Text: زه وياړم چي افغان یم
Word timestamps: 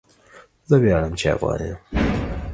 زه 0.69 0.75
وياړم 0.83 1.13
چي 1.19 1.25
افغان 1.35 1.59
یم 1.67 1.79